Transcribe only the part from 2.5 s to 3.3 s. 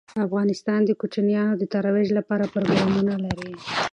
پروګرامونه